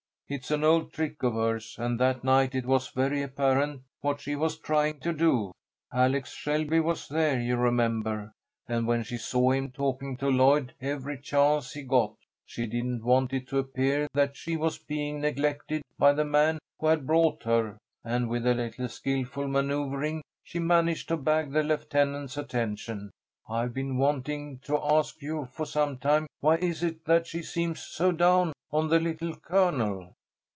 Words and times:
It 0.31 0.45
is 0.45 0.51
an 0.51 0.63
old 0.63 0.93
trick 0.93 1.23
of 1.23 1.33
hers, 1.33 1.75
and 1.77 1.99
that 1.99 2.23
night 2.23 2.55
it 2.55 2.65
was 2.65 2.87
very 2.87 3.21
apparent 3.21 3.81
what 3.99 4.21
she 4.21 4.33
was 4.37 4.57
trying 4.57 5.01
to 5.01 5.11
do. 5.11 5.51
Alex 5.93 6.31
Shelby 6.31 6.79
was 6.79 7.09
there, 7.09 7.37
you 7.37 7.57
remember, 7.57 8.31
and 8.65 8.87
when 8.87 9.03
she 9.03 9.17
saw 9.17 9.51
him 9.51 9.71
talking 9.71 10.15
to 10.15 10.29
Lloyd 10.29 10.73
every 10.79 11.17
chance 11.19 11.73
he 11.73 11.81
got, 11.83 12.13
she 12.45 12.65
didn't 12.65 13.03
want 13.03 13.33
it 13.33 13.45
to 13.49 13.57
appear 13.59 14.07
that 14.13 14.37
she 14.37 14.55
was 14.55 14.77
being 14.77 15.19
neglected 15.19 15.81
by 15.99 16.13
the 16.13 16.23
man 16.23 16.59
who 16.79 16.87
had 16.87 17.05
brought 17.05 17.43
her, 17.43 17.77
and 18.05 18.29
with 18.29 18.47
a 18.47 18.53
little 18.55 18.87
skilful 18.87 19.49
manoeuvring 19.49 20.21
she 20.45 20.59
managed 20.59 21.09
to 21.09 21.17
bag 21.17 21.51
the 21.51 21.61
lieutenant's 21.61 22.37
attention. 22.37 23.11
I've 23.49 23.73
been 23.73 23.97
wanting 23.97 24.59
to 24.59 24.81
ask 24.81 25.21
you 25.21 25.49
for 25.51 25.65
some 25.65 25.97
time, 25.97 26.27
why 26.39 26.55
is 26.55 26.83
it 26.83 27.03
that 27.03 27.27
she 27.27 27.43
seems 27.43 27.81
so 27.81 28.13
down 28.13 28.53
on 28.71 28.87
the 28.87 28.97
Little 29.01 29.35
Colonel?" 29.35 30.13